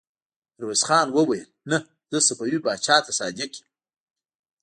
ميرويس 0.55 0.81
خان 0.87 1.07
وويل: 1.15 1.47
نه! 1.69 1.77
زه 2.11 2.17
صفوي 2.27 2.57
پاچا 2.65 2.95
ته 3.05 3.11
صادق 3.19 3.51
يم. 3.59 3.63